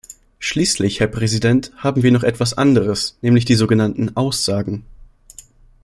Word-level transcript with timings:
Schließlich, 0.39 0.99
Herr 0.99 1.05
Präsident, 1.05 1.71
haben 1.77 2.01
wir 2.01 2.11
noch 2.11 2.23
etwas 2.23 2.55
anderes, 2.55 3.19
nämlich 3.21 3.45
die 3.45 3.53
so 3.53 3.67
genannten 3.67 4.17
Aussagen. 4.17 4.83